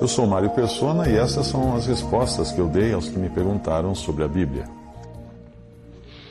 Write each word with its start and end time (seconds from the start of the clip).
Eu 0.00 0.08
sou 0.08 0.26
Mário 0.26 0.48
Persona 0.50 1.06
e 1.06 1.16
essas 1.16 1.46
são 1.48 1.76
as 1.76 1.86
respostas 1.86 2.50
que 2.50 2.58
eu 2.58 2.66
dei 2.66 2.94
aos 2.94 3.08
que 3.08 3.18
me 3.18 3.28
perguntaram 3.28 3.94
sobre 3.94 4.24
a 4.24 4.28
Bíblia. 4.28 4.64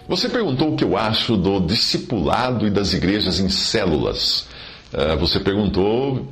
Você 0.07 0.27
perguntou 0.27 0.73
o 0.73 0.75
que 0.75 0.83
eu 0.83 0.97
acho 0.97 1.37
do 1.37 1.59
discipulado 1.59 2.65
e 2.65 2.71
das 2.71 2.93
igrejas 2.93 3.39
em 3.39 3.49
células. 3.49 4.47
Uh, 4.91 5.17
você 5.19 5.39
perguntou, 5.39 6.25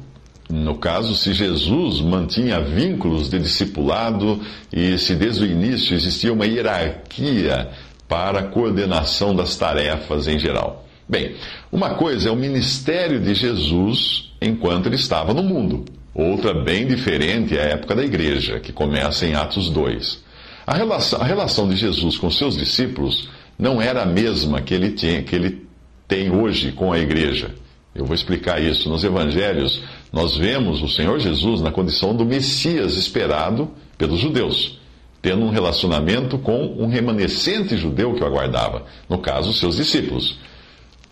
no 0.50 0.76
caso, 0.78 1.14
se 1.16 1.34
Jesus 1.34 2.02
mantinha 2.02 2.62
vínculos 2.62 3.30
de 3.30 3.38
discipulado 3.38 4.42
e 4.74 4.98
se 4.98 5.14
desde 5.14 5.44
o 5.44 5.46
início 5.46 5.96
existia 5.96 6.34
uma 6.34 6.48
hierarquia 6.48 7.70
para 8.08 8.40
a 8.40 8.44
coordenação 8.44 9.36
das 9.36 9.56
tarefas 9.56 10.28
em 10.28 10.40
geral. 10.40 10.85
Bem, 11.08 11.36
uma 11.72 11.92
coisa 11.92 12.30
é 12.30 12.32
o 12.32 12.36
ministério 12.36 13.20
de 13.20 13.36
Jesus 13.36 14.32
enquanto 14.42 14.88
ele 14.88 14.96
estava 14.96 15.34
no 15.34 15.44
mundo. 15.44 15.86
Outra, 16.14 16.54
bem 16.54 16.88
diferente, 16.88 17.58
é 17.58 17.62
a 17.62 17.70
época 17.74 17.94
da 17.96 18.04
igreja, 18.04 18.60
que 18.60 18.72
começa 18.72 19.26
em 19.26 19.36
Atos 19.36 19.70
2. 19.70 20.24
A 20.66 20.74
relação, 20.74 21.22
a 21.22 21.24
relação 21.24 21.70
de 21.70 21.76
Jesus 21.76 22.18
com 22.18 22.32
seus 22.32 22.58
discípulos 22.58 23.30
não 23.58 23.80
era 23.80 24.02
a 24.02 24.06
mesma 24.06 24.62
que 24.62 24.74
ele, 24.74 24.92
tinha, 24.92 25.22
que 25.22 25.36
ele 25.36 25.68
tem 26.08 26.32
hoje 26.32 26.72
com 26.72 26.92
a 26.92 26.98
igreja. 26.98 27.54
Eu 27.94 28.06
vou 28.06 28.16
explicar 28.16 28.62
isso. 28.62 28.90
Nos 28.90 29.04
evangelhos, 29.04 29.84
nós 30.12 30.36
vemos 30.36 30.82
o 30.82 30.90
Senhor 30.90 31.20
Jesus 31.20 31.62
na 31.62 31.72
condição 31.72 32.16
do 32.16 32.26
Messias 32.26 32.98
esperado 32.98 33.70
pelos 33.98 34.20
judeus, 34.20 34.80
tendo 35.22 35.46
um 35.46 35.50
relacionamento 35.50 36.38
com 36.40 36.66
um 36.80 36.88
remanescente 36.88 37.78
judeu 37.78 38.14
que 38.16 38.24
o 38.24 38.26
aguardava, 38.26 38.86
no 39.08 39.20
caso, 39.20 39.54
seus 39.54 39.78
discípulos. 39.78 40.38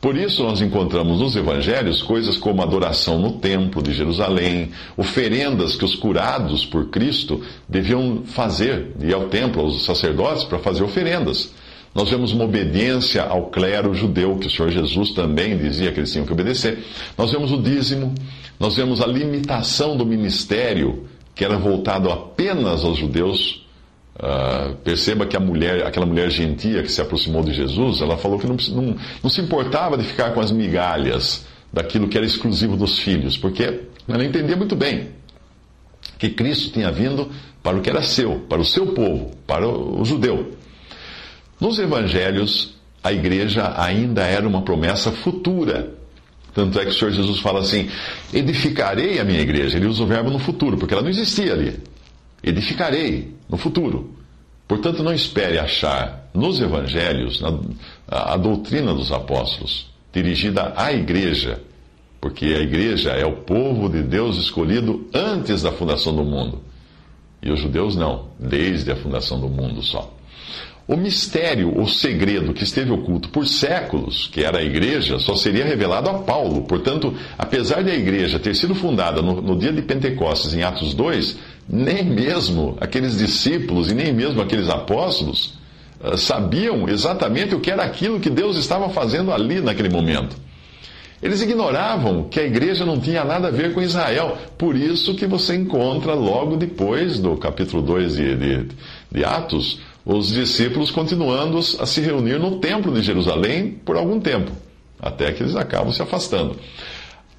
Por 0.03 0.17
isso, 0.17 0.43
nós 0.43 0.59
encontramos 0.59 1.21
nos 1.21 1.33
evangelhos 1.33 2.03
coisas 2.03 2.35
como 2.35 2.61
adoração 2.61 3.17
no 3.17 3.39
templo 3.39 3.81
de 3.81 3.93
Jerusalém, 3.93 4.69
oferendas 4.97 5.77
que 5.77 5.85
os 5.85 5.95
curados 5.95 6.65
por 6.65 6.89
Cristo 6.89 7.41
deviam 7.69 8.23
fazer, 8.25 8.91
ir 8.99 9.13
ao 9.13 9.29
templo, 9.29 9.61
aos 9.61 9.85
sacerdotes, 9.85 10.43
para 10.43 10.59
fazer 10.59 10.83
oferendas. 10.83 11.53
Nós 11.95 12.09
vemos 12.09 12.33
uma 12.33 12.43
obediência 12.43 13.23
ao 13.23 13.45
clero 13.45 13.93
judeu, 13.93 14.35
que 14.37 14.47
o 14.47 14.51
Senhor 14.51 14.71
Jesus 14.71 15.11
também 15.11 15.57
dizia 15.57 15.89
que 15.93 16.01
eles 16.01 16.11
tinham 16.11 16.25
que 16.25 16.33
obedecer. 16.33 16.83
Nós 17.17 17.31
vemos 17.31 17.53
o 17.53 17.61
dízimo, 17.61 18.13
nós 18.59 18.75
vemos 18.75 18.99
a 18.99 19.07
limitação 19.07 19.95
do 19.95 20.05
ministério, 20.05 21.05
que 21.33 21.45
era 21.45 21.57
voltado 21.57 22.11
apenas 22.11 22.83
aos 22.83 22.97
judeus, 22.97 23.62
Uh, 24.15 24.75
perceba 24.83 25.25
que 25.25 25.35
a 25.35 25.39
mulher, 25.39 25.87
aquela 25.87 26.05
mulher 26.05 26.29
gentia 26.29 26.83
que 26.83 26.91
se 26.91 27.01
aproximou 27.01 27.41
de 27.41 27.51
Jesus, 27.51 27.99
ela 27.99 28.15
falou 28.15 28.37
que 28.37 28.45
não, 28.45 28.55
não, 28.69 28.95
não, 29.23 29.29
se 29.29 29.41
importava 29.41 29.97
de 29.97 30.03
ficar 30.03 30.31
com 30.35 30.39
as 30.39 30.51
migalhas 30.51 31.47
daquilo 31.71 32.07
que 32.07 32.15
era 32.15 32.25
exclusivo 32.25 32.77
dos 32.77 32.99
filhos, 32.99 33.35
porque 33.37 33.81
ela 34.07 34.23
entendia 34.23 34.55
muito 34.55 34.75
bem 34.75 35.07
que 36.19 36.29
Cristo 36.29 36.71
tinha 36.71 36.91
vindo 36.91 37.31
para 37.63 37.75
o 37.75 37.81
que 37.81 37.89
era 37.89 38.03
seu, 38.03 38.41
para 38.41 38.61
o 38.61 38.65
seu 38.65 38.93
povo, 38.93 39.31
para 39.47 39.67
o, 39.67 40.01
o 40.01 40.05
judeu. 40.05 40.51
Nos 41.59 41.79
evangelhos, 41.79 42.75
a 43.03 43.11
igreja 43.11 43.73
ainda 43.75 44.23
era 44.23 44.47
uma 44.47 44.61
promessa 44.61 45.11
futura. 45.11 45.91
Tanto 46.53 46.79
é 46.79 46.85
que 46.85 46.91
o 46.91 46.93
Senhor 46.93 47.11
Jesus 47.11 47.39
fala 47.39 47.61
assim: 47.61 47.89
edificarei 48.31 49.19
a 49.19 49.23
minha 49.23 49.41
igreja. 49.41 49.77
Ele 49.77 49.87
usa 49.87 50.03
o 50.03 50.05
verbo 50.05 50.29
no 50.29 50.37
futuro, 50.37 50.77
porque 50.77 50.93
ela 50.93 51.01
não 51.01 51.09
existia 51.09 51.53
ali 51.53 51.79
edificarei 52.43 53.33
no 53.49 53.57
futuro. 53.57 54.13
Portanto, 54.67 55.03
não 55.03 55.13
espere 55.13 55.59
achar 55.59 56.29
nos 56.33 56.59
evangelhos 56.59 57.41
a, 58.07 58.33
a 58.33 58.37
doutrina 58.37 58.93
dos 58.93 59.11
apóstolos 59.11 59.91
dirigida 60.11 60.73
à 60.75 60.93
igreja, 60.93 61.59
porque 62.21 62.45
a 62.45 62.59
igreja 62.59 63.11
é 63.11 63.25
o 63.25 63.37
povo 63.37 63.89
de 63.89 64.03
Deus 64.03 64.37
escolhido 64.37 65.09
antes 65.13 65.63
da 65.63 65.71
fundação 65.71 66.15
do 66.15 66.23
mundo. 66.23 66.61
E 67.41 67.51
os 67.51 67.59
judeus 67.59 67.95
não, 67.95 68.29
desde 68.39 68.91
a 68.91 68.95
fundação 68.95 69.39
do 69.39 69.49
mundo 69.49 69.81
só. 69.81 70.13
O 70.85 70.97
mistério, 70.97 71.79
o 71.79 71.87
segredo 71.87 72.53
que 72.53 72.63
esteve 72.63 72.91
oculto 72.91 73.29
por 73.29 73.47
séculos, 73.47 74.27
que 74.27 74.43
era 74.43 74.59
a 74.59 74.63
igreja, 74.63 75.17
só 75.17 75.35
seria 75.35 75.65
revelado 75.65 76.09
a 76.09 76.19
Paulo. 76.19 76.63
Portanto, 76.63 77.13
apesar 77.37 77.83
de 77.83 77.91
a 77.91 77.95
igreja 77.95 78.37
ter 78.37 78.53
sido 78.53 78.75
fundada 78.75 79.21
no, 79.21 79.41
no 79.41 79.57
dia 79.57 79.71
de 79.71 79.81
Pentecostes, 79.81 80.53
em 80.53 80.61
Atos 80.61 80.93
2, 80.93 81.37
nem 81.67 82.03
mesmo 82.03 82.77
aqueles 82.79 83.17
discípulos 83.17 83.89
e 83.89 83.93
nem 83.93 84.13
mesmo 84.13 84.41
aqueles 84.41 84.69
apóstolos 84.69 85.53
uh, 85.99 86.17
sabiam 86.17 86.87
exatamente 86.87 87.55
o 87.55 87.59
que 87.59 87.71
era 87.71 87.83
aquilo 87.83 88.19
que 88.19 88.29
Deus 88.29 88.57
estava 88.57 88.89
fazendo 88.89 89.31
ali 89.31 89.61
naquele 89.61 89.89
momento. 89.89 90.35
Eles 91.23 91.41
ignoravam 91.41 92.25
que 92.25 92.37
a 92.37 92.43
igreja 92.43 92.85
não 92.85 92.99
tinha 92.99 93.23
nada 93.23 93.47
a 93.47 93.51
ver 93.51 93.73
com 93.73 93.81
Israel. 93.81 94.37
Por 94.57 94.75
isso 94.75 95.15
que 95.15 95.25
você 95.25 95.55
encontra 95.55 96.13
logo 96.13 96.57
depois 96.57 97.17
do 97.17 97.37
capítulo 97.37 97.81
2 97.81 98.15
de, 98.17 98.35
de, 98.35 98.67
de 99.09 99.23
Atos, 99.23 99.79
os 100.05 100.33
discípulos 100.33 100.91
continuando 100.91 101.59
a 101.59 101.85
se 101.85 102.01
reunir 102.01 102.37
no 102.39 102.59
templo 102.59 102.93
de 102.93 103.01
Jerusalém 103.01 103.71
por 103.85 103.95
algum 103.95 104.19
tempo, 104.19 104.51
até 105.01 105.31
que 105.31 105.43
eles 105.43 105.55
acabam 105.55 105.93
se 105.93 106.01
afastando. 106.01 106.57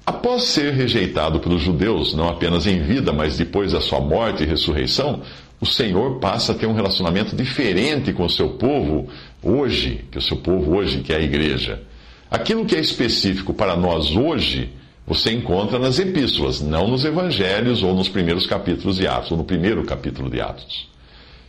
Após 0.05 0.43
ser 0.43 0.71
rejeitado 0.73 1.39
pelos 1.39 1.61
judeus, 1.61 2.13
não 2.13 2.29
apenas 2.29 2.67
em 2.67 2.79
vida, 2.83 3.11
mas 3.11 3.37
depois 3.37 3.71
da 3.71 3.81
sua 3.81 3.99
morte 3.99 4.43
e 4.43 4.45
ressurreição, 4.45 5.21
o 5.59 5.65
Senhor 5.65 6.19
passa 6.19 6.51
a 6.51 6.55
ter 6.55 6.67
um 6.67 6.73
relacionamento 6.73 7.35
diferente 7.35 8.13
com 8.13 8.25
o 8.25 8.29
seu 8.29 8.49
povo 8.49 9.09
hoje, 9.41 10.05
que 10.11 10.19
o 10.19 10.21
seu 10.21 10.37
povo 10.37 10.75
hoje, 10.75 10.99
que 10.99 11.11
é 11.11 11.15
a 11.15 11.21
igreja. 11.21 11.81
Aquilo 12.29 12.65
que 12.65 12.75
é 12.75 12.79
específico 12.79 13.51
para 13.51 13.75
nós 13.75 14.15
hoje, 14.15 14.69
você 15.07 15.31
encontra 15.31 15.79
nas 15.79 15.97
epístolas, 15.97 16.61
não 16.61 16.87
nos 16.87 17.03
evangelhos 17.03 17.81
ou 17.81 17.95
nos 17.95 18.09
primeiros 18.09 18.45
capítulos 18.45 18.97
de 18.97 19.07
Atos, 19.07 19.31
ou 19.31 19.37
no 19.37 19.43
primeiro 19.43 19.83
capítulo 19.85 20.29
de 20.29 20.39
Atos. 20.39 20.87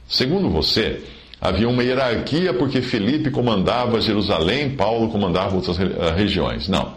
Segundo 0.09 0.49
você, 0.49 1.03
havia 1.41 1.69
uma 1.69 1.83
hierarquia 1.83 2.55
porque 2.55 2.81
Felipe 2.81 3.31
comandava 3.31 4.01
Jerusalém, 4.01 4.71
Paulo 4.71 5.09
comandava 5.09 5.57
outras 5.57 5.77
regiões. 6.17 6.69
Não. 6.69 6.95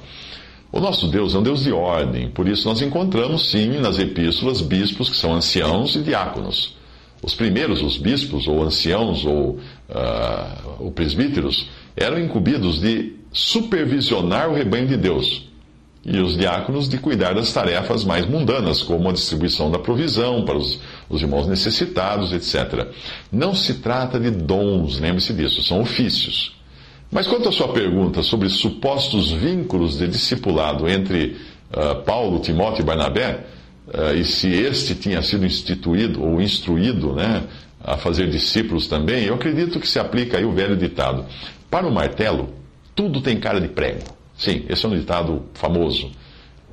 O 0.71 0.79
nosso 0.79 1.07
Deus 1.07 1.33
é 1.33 1.37
um 1.39 1.43
Deus 1.43 1.63
de 1.63 1.71
ordem, 1.71 2.29
por 2.29 2.47
isso 2.47 2.67
nós 2.67 2.81
encontramos 2.81 3.49
sim 3.49 3.79
nas 3.79 3.97
epístolas 3.97 4.61
bispos 4.61 5.09
que 5.09 5.17
são 5.17 5.33
anciãos 5.33 5.95
e 5.95 6.03
diáconos. 6.03 6.75
Os 7.23 7.33
primeiros, 7.33 7.81
os 7.81 7.97
bispos, 7.97 8.47
ou 8.47 8.61
anciãos, 8.63 9.25
ou, 9.25 9.57
uh, 9.89 10.75
ou 10.79 10.91
presbíteros, 10.91 11.67
eram 11.97 12.19
incumbidos 12.19 12.79
de 12.79 13.13
supervisionar 13.33 14.49
o 14.49 14.53
rebanho 14.53 14.87
de 14.87 14.95
Deus, 14.95 15.49
e 16.05 16.17
os 16.19 16.37
diáconos 16.37 16.87
de 16.87 16.97
cuidar 16.97 17.33
das 17.33 17.51
tarefas 17.51 18.05
mais 18.05 18.25
mundanas, 18.25 18.81
como 18.81 19.09
a 19.09 19.13
distribuição 19.13 19.69
da 19.69 19.79
provisão 19.79 20.45
para 20.45 20.57
os, 20.57 20.79
os 21.09 21.21
irmãos 21.21 21.47
necessitados, 21.47 22.31
etc. 22.31 22.87
Não 23.31 23.53
se 23.53 23.75
trata 23.75 24.19
de 24.19 24.31
dons, 24.31 24.99
lembre-se 24.99 25.33
disso, 25.33 25.61
são 25.61 25.81
ofícios. 25.81 26.58
Mas 27.11 27.27
quanto 27.27 27.49
à 27.49 27.51
sua 27.51 27.69
pergunta 27.69 28.21
sobre 28.21 28.49
supostos 28.49 29.31
vínculos 29.31 29.97
de 29.97 30.07
discipulado 30.07 30.87
entre 30.87 31.37
uh, 31.71 32.03
Paulo, 32.03 32.39
Timóteo 32.39 32.83
e 32.83 32.85
Barnabé, 32.85 33.45
uh, 33.87 34.15
e 34.15 34.23
se 34.23 34.47
este 34.47 34.93
tinha 34.93 35.21
sido 35.23 35.43
instituído 35.43 36.23
ou 36.23 36.39
instruído 36.39 37.13
né, 37.13 37.43
a 37.83 37.97
fazer 37.97 38.29
discípulos 38.29 38.87
também, 38.87 39.23
eu 39.23 39.33
acredito 39.33 39.79
que 39.79 39.87
se 39.87 39.97
aplica 39.97 40.37
aí 40.37 40.45
o 40.45 40.51
velho 40.51 40.77
ditado: 40.77 41.25
para 41.69 41.87
o 41.87 41.91
martelo, 41.91 42.49
tudo 42.93 43.21
tem 43.21 43.39
cara 43.39 43.59
de 43.59 43.69
prego. 43.69 44.03
Sim, 44.37 44.63
esse 44.69 44.85
é 44.85 44.89
um 44.89 44.95
ditado 44.95 45.43
famoso. 45.53 46.11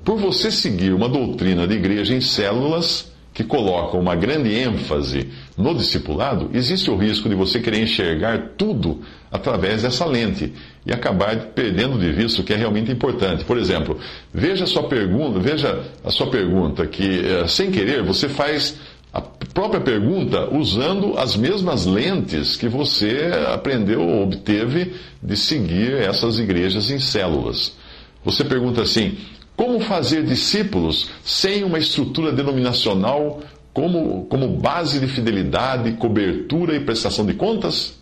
Por 0.04 0.18
você 0.18 0.52
seguir 0.52 0.92
uma 0.92 1.08
doutrina 1.08 1.66
de 1.66 1.74
igreja 1.74 2.14
em 2.14 2.20
células, 2.20 3.10
que 3.36 3.42
colocam 3.42 4.00
uma 4.00 4.14
grande 4.14 4.54
ênfase 4.54 5.28
no 5.56 5.74
discipulado, 5.74 6.50
existe 6.52 6.90
o 6.90 6.96
risco 6.96 7.28
de 7.28 7.34
você 7.34 7.60
querer 7.60 7.82
enxergar 7.82 8.50
tudo 8.58 9.00
através 9.32 9.82
dessa 9.82 10.04
lente 10.04 10.52
e 10.84 10.92
acabar 10.92 11.34
perdendo 11.54 11.98
de 11.98 12.12
vista 12.12 12.42
o 12.42 12.44
que 12.44 12.52
é 12.52 12.56
realmente 12.56 12.92
importante. 12.92 13.44
Por 13.44 13.56
exemplo, 13.56 13.98
veja 14.32 14.64
a 14.64 14.66
sua 14.66 14.82
pergunta, 14.82 15.38
veja 15.38 15.82
a 16.04 16.10
sua 16.10 16.26
pergunta 16.26 16.86
que 16.86 17.20
eh, 17.20 17.46
sem 17.48 17.70
querer 17.70 18.02
você 18.02 18.28
faz 18.28 18.78
a 19.16 19.20
própria 19.20 19.80
pergunta 19.80 20.54
usando 20.54 21.16
as 21.16 21.36
mesmas 21.36 21.86
lentes 21.86 22.54
que 22.54 22.68
você 22.68 23.30
aprendeu 23.54 24.02
ou 24.02 24.24
obteve 24.24 24.92
de 25.22 25.36
seguir 25.38 25.94
essas 25.94 26.38
igrejas 26.38 26.90
em 26.90 26.98
células. 26.98 27.74
Você 28.22 28.44
pergunta 28.44 28.82
assim: 28.82 29.16
como 29.56 29.80
fazer 29.80 30.22
discípulos 30.22 31.08
sem 31.24 31.64
uma 31.64 31.78
estrutura 31.78 32.30
denominacional 32.30 33.40
como, 33.76 34.24
como 34.30 34.48
base 34.48 34.98
de 34.98 35.06
fidelidade, 35.06 35.92
cobertura 35.98 36.74
e 36.74 36.80
prestação 36.80 37.26
de 37.26 37.34
contas? 37.34 37.98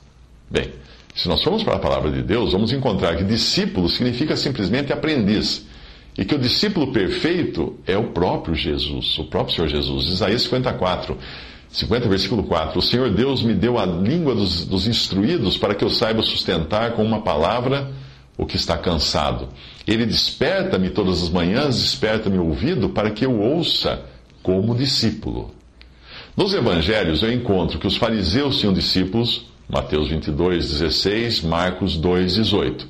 Bem, 0.49 0.71
se 1.17 1.29
nós 1.29 1.43
formos 1.43 1.65
para 1.65 1.75
a 1.75 1.81
palavra 1.81 2.12
de 2.12 2.23
Deus, 2.23 2.53
vamos 2.53 2.73
encontrar 2.73 3.17
que 3.17 3.25
discípulo 3.25 3.88
significa 3.88 4.37
simplesmente 4.37 4.93
aprendiz. 4.93 5.67
E 6.17 6.25
que 6.25 6.32
o 6.32 6.38
discípulo 6.38 6.93
perfeito 6.93 7.76
é 7.88 7.99
o 7.99 8.11
próprio 8.11 8.55
Jesus, 8.55 9.19
o 9.19 9.25
próprio 9.25 9.56
Senhor 9.56 9.67
Jesus. 9.67 10.06
Isaías 10.11 10.43
54, 10.43 11.19
50, 11.71 12.09
versículo 12.09 12.44
4. 12.44 12.79
O 12.79 12.82
Senhor 12.82 13.11
Deus 13.11 13.43
me 13.43 13.53
deu 13.53 13.76
a 13.76 13.85
língua 13.85 14.32
dos, 14.32 14.65
dos 14.65 14.87
instruídos 14.87 15.59
para 15.59 15.75
que 15.75 15.85
eu 15.85 15.91
saiba 15.91 16.23
sustentar 16.23 16.93
com 16.93 17.03
uma 17.03 17.23
palavra 17.23 17.91
o 18.38 18.47
que 18.47 18.55
está 18.55 18.79
cansado. 18.79 19.49
Ele 19.88 20.06
desperta-me 20.06 20.91
todas 20.91 21.21
as 21.21 21.31
manhãs, 21.31 21.82
desperta-me 21.82 22.38
o 22.38 22.47
ouvido 22.47 22.91
para 22.91 23.11
que 23.11 23.26
eu 23.26 23.41
ouça 23.41 24.05
como 24.41 24.73
discípulo. 24.73 25.53
Nos 26.36 26.52
evangelhos 26.52 27.22
eu 27.22 27.32
encontro 27.32 27.78
que 27.78 27.86
os 27.86 27.96
fariseus 27.96 28.58
tinham 28.58 28.72
discípulos, 28.72 29.46
Mateus 29.69 30.08
22, 30.08 30.69
16, 30.69 31.42
Marcos 31.42 31.96
2, 31.96 32.34
18. 32.34 32.88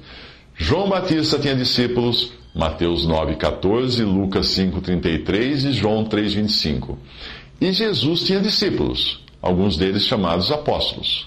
João 0.57 0.89
Batista 0.89 1.39
tinha 1.39 1.55
discípulos, 1.55 2.33
Mateus 2.55 3.07
9, 3.07 3.37
14, 3.37 4.03
Lucas 4.03 4.47
5, 4.47 4.81
33 4.81 5.65
e 5.67 5.73
João 5.75 6.07
3, 6.07 6.33
25. 6.33 6.99
E 7.61 7.71
Jesus 7.71 8.23
tinha 8.23 8.41
discípulos, 8.41 9.23
alguns 9.43 9.77
deles 9.77 10.05
chamados 10.05 10.51
apóstolos. 10.51 11.27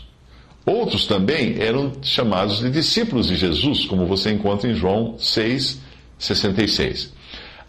Outros 0.65 1.05
também 1.05 1.57
eram 1.59 1.91
chamados 2.01 2.61
de 2.61 2.71
discípulos 2.71 3.27
de 3.27 3.35
Jesus, 3.35 3.85
como 3.85 4.07
você 4.07 4.31
encontra 4.31 4.67
em 4.67 4.73
João 4.73 5.19
6, 5.19 5.79
66. 6.17 7.13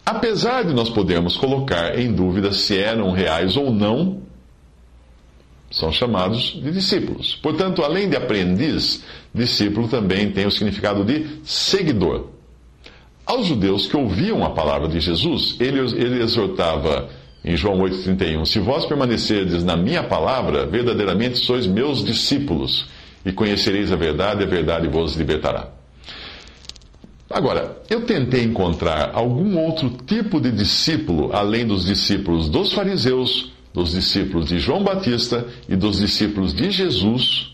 Apesar 0.03 0.63
de 0.63 0.73
nós 0.73 0.89
podermos 0.89 1.37
colocar 1.37 1.99
em 1.99 2.11
dúvida 2.11 2.51
se 2.51 2.75
eram 2.75 3.11
reais 3.11 3.55
ou 3.55 3.71
não, 3.71 4.27
são 5.71 5.91
chamados 5.91 6.59
de 6.61 6.71
discípulos. 6.71 7.35
Portanto, 7.41 7.83
além 7.83 8.09
de 8.09 8.15
aprendiz, 8.15 9.03
discípulo 9.33 9.87
também 9.87 10.31
tem 10.31 10.45
o 10.45 10.51
significado 10.51 11.03
de 11.03 11.25
seguidor. 11.43 12.27
Aos 13.25 13.45
judeus 13.45 13.87
que 13.87 13.95
ouviam 13.95 14.43
a 14.43 14.49
palavra 14.49 14.87
de 14.87 14.99
Jesus, 14.99 15.55
ele, 15.59 15.79
ele 15.79 16.23
exortava 16.23 17.09
em 17.45 17.55
João 17.55 17.77
8,31: 17.79 18.45
Se 18.45 18.59
vós 18.59 18.85
permanecerdes 18.85 19.63
na 19.63 19.77
minha 19.77 20.03
palavra, 20.03 20.65
verdadeiramente 20.65 21.37
sois 21.37 21.67
meus 21.67 22.03
discípulos, 22.03 22.87
e 23.23 23.31
conhecereis 23.31 23.91
a 23.91 23.95
verdade, 23.95 24.41
e 24.41 24.45
a 24.45 24.47
verdade 24.47 24.87
vos 24.87 25.15
libertará. 25.15 25.69
Agora, 27.29 27.77
eu 27.87 28.01
tentei 28.01 28.43
encontrar 28.43 29.11
algum 29.13 29.59
outro 29.59 29.91
tipo 30.07 30.41
de 30.41 30.51
discípulo 30.51 31.29
além 31.31 31.67
dos 31.67 31.85
discípulos 31.85 32.49
dos 32.49 32.73
fariseus 32.73 33.51
dos 33.73 33.91
discípulos 33.91 34.47
de 34.47 34.59
João 34.59 34.83
Batista 34.83 35.47
e 35.67 35.75
dos 35.75 35.99
discípulos 35.99 36.53
de 36.53 36.71
Jesus. 36.71 37.51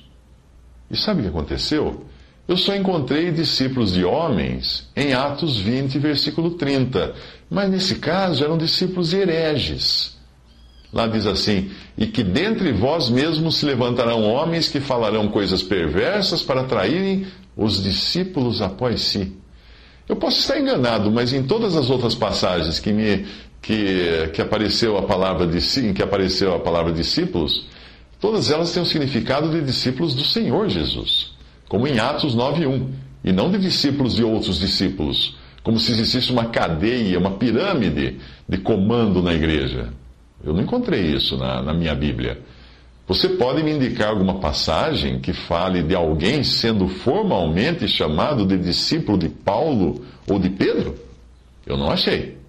E 0.89 0.95
sabe 0.95 1.19
o 1.19 1.23
que 1.23 1.29
aconteceu? 1.29 2.06
Eu 2.47 2.57
só 2.57 2.75
encontrei 2.75 3.31
discípulos 3.31 3.94
de 3.94 4.06
homens 4.06 4.88
em 4.95 5.13
Atos 5.13 5.57
20, 5.57 5.97
versículo 5.97 6.51
30. 6.51 7.13
Mas 7.50 7.69
nesse 7.69 7.95
caso 7.95 8.44
eram 8.44 8.57
discípulos 8.57 9.13
hereges. 9.13 10.15
Lá 10.94 11.07
diz 11.07 11.25
assim: 11.25 11.71
E 11.97 12.06
que 12.06 12.23
dentre 12.23 12.71
vós 12.71 13.09
mesmos 13.09 13.57
se 13.57 13.65
levantarão 13.65 14.23
homens 14.23 14.69
que 14.69 14.79
falarão 14.79 15.27
coisas 15.27 15.63
perversas 15.63 16.44
para 16.44 16.62
atraírem 16.62 17.25
os 17.57 17.81
discípulos 17.81 18.62
após 18.62 19.01
si. 19.01 19.33
Eu 20.07 20.15
posso 20.15 20.39
estar 20.39 20.59
enganado, 20.59 21.12
mas 21.12 21.33
em 21.33 21.44
todas 21.44 21.75
as 21.75 21.89
outras 21.89 22.13
passagens 22.13 22.79
que 22.79 22.94
me 22.94 23.25
que, 23.65 24.29
que 24.31 24.44
apareceu 24.44 24.95
a 24.95 25.01
palavra 25.01 25.47
de 25.47 25.57
em 25.79 25.91
que 25.91 26.03
apareceu 26.03 26.53
a 26.53 26.59
palavra 26.59 26.94
discípulos, 26.94 27.65
todas 28.19 28.51
elas 28.51 28.71
têm 28.71 28.83
o 28.83 28.85
significado 28.85 29.50
de 29.50 29.59
discípulos 29.59 30.13
do 30.13 30.23
Senhor 30.23 30.69
Jesus, 30.69 31.33
como 31.67 31.88
em 31.88 31.97
Atos 31.97 32.35
9:1, 32.35 32.89
e 33.23 33.31
não 33.31 33.50
de 33.50 33.57
discípulos 33.57 34.17
de 34.17 34.23
outros 34.23 34.59
discípulos, 34.59 35.35
como 35.63 35.79
se 35.79 35.94
existisse 35.94 36.31
uma 36.31 36.45
cadeia, 36.45 37.17
uma 37.17 37.31
pirâmide 37.31 38.19
de 38.47 38.57
comando 38.59 39.19
na 39.23 39.33
igreja. 39.33 39.89
Eu 40.44 40.53
não 40.53 40.62
encontrei 40.62 41.15
isso 41.15 41.35
na, 41.35 41.63
na 41.63 41.73
minha 41.73 41.95
Bíblia. 41.95 42.39
Você 43.07 43.29
pode 43.29 43.63
me 43.63 43.71
indicar 43.71 44.09
alguma 44.09 44.35
passagem 44.35 45.19
que 45.19 45.33
fale 45.33 45.81
de 45.81 45.95
alguém 45.95 46.44
sendo 46.44 46.88
formalmente 46.88 47.88
chamado 47.88 48.45
de 48.45 48.59
discípulo 48.59 49.17
de 49.17 49.27
Paulo 49.27 50.06
ou 50.29 50.38
de 50.38 50.51
Pedro? 50.51 50.94
Eu 51.65 51.77
não 51.77 51.89
achei. 51.89 52.44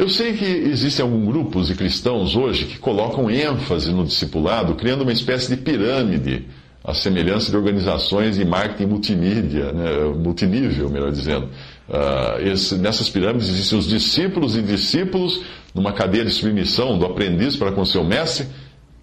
Eu 0.00 0.08
sei 0.08 0.32
que 0.32 0.46
existem 0.46 1.02
alguns 1.02 1.26
grupos 1.26 1.66
de 1.66 1.74
cristãos 1.74 2.34
hoje 2.34 2.64
que 2.64 2.78
colocam 2.78 3.30
ênfase 3.30 3.92
no 3.92 4.02
discipulado, 4.02 4.74
criando 4.74 5.02
uma 5.02 5.12
espécie 5.12 5.54
de 5.54 5.60
pirâmide, 5.60 6.46
a 6.82 6.94
semelhança 6.94 7.50
de 7.50 7.56
organizações 7.58 8.36
de 8.36 8.44
marketing 8.46 8.86
multimídia, 8.86 9.70
né, 9.74 9.90
multinível, 10.16 10.88
melhor 10.88 11.12
dizendo. 11.12 11.50
Uh, 11.86 12.48
esse, 12.48 12.76
nessas 12.76 13.10
pirâmides 13.10 13.50
existem 13.50 13.78
os 13.78 13.86
discípulos 13.86 14.56
e 14.56 14.62
discípulos 14.62 15.42
numa 15.74 15.92
cadeia 15.92 16.24
de 16.24 16.30
submissão 16.30 16.98
do 16.98 17.04
aprendiz 17.04 17.54
para 17.54 17.70
com 17.70 17.84
seu 17.84 18.02
mestre. 18.02 18.46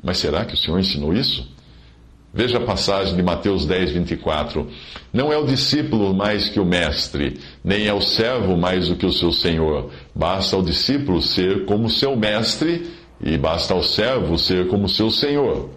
Mas 0.04 0.18
será 0.18 0.46
que 0.46 0.56
o 0.56 0.58
Senhor 0.58 0.80
ensinou 0.80 1.14
isso? 1.14 1.48
Veja 2.34 2.58
a 2.58 2.62
passagem 2.62 3.16
de 3.16 3.24
Mateus 3.24 3.66
10, 3.66 3.92
24. 3.92 4.68
Não 5.14 5.32
é 5.32 5.38
o 5.38 5.46
discípulo 5.46 6.14
mais 6.14 6.50
que 6.50 6.60
o 6.60 6.66
mestre, 6.66 7.40
nem 7.64 7.88
é 7.88 7.94
o 7.94 8.02
servo 8.02 8.58
mais 8.58 8.90
do 8.90 8.96
que 8.96 9.06
o 9.06 9.12
seu 9.12 9.32
senhor. 9.32 9.90
Basta 10.14 10.56
ao 10.56 10.62
discípulo 10.62 11.22
ser 11.22 11.66
como 11.66 11.90
seu 11.90 12.16
mestre, 12.16 12.92
e 13.22 13.38
basta 13.38 13.74
ao 13.74 13.82
servo 13.82 14.38
ser 14.38 14.68
como 14.68 14.88
seu 14.88 15.10
senhor. 15.10 15.70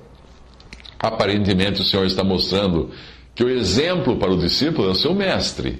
Aparentemente, 0.98 1.80
o 1.80 1.84
Senhor 1.84 2.04
está 2.04 2.22
mostrando 2.22 2.90
que 3.34 3.42
o 3.42 3.48
exemplo 3.48 4.16
para 4.16 4.30
o 4.30 4.36
discípulo 4.36 4.88
é 4.88 4.90
o 4.90 4.94
seu 4.94 5.14
mestre. 5.14 5.78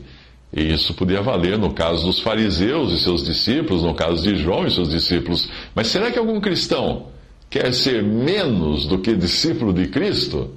E 0.51 0.73
isso 0.73 0.95
podia 0.95 1.21
valer 1.21 1.59
no 1.59 1.75
caso 1.75 2.07
dos 2.07 2.21
fariseus 2.21 2.91
e 2.93 2.99
seus 2.99 3.23
discípulos, 3.23 3.83
no 3.83 3.95
caso 3.95 4.23
de 4.23 4.35
João 4.37 4.67
e 4.67 4.71
seus 4.71 4.89
discípulos. 4.89 5.51
Mas 5.75 5.89
será 5.89 6.11
que 6.11 6.19
algum 6.19 6.41
cristão 6.41 7.09
quer 7.51 7.75
ser 7.75 8.03
menos 8.03 8.87
do 8.87 9.01
que 9.01 9.15
discípulo 9.15 9.75
de 9.75 9.89
Cristo? 9.89 10.55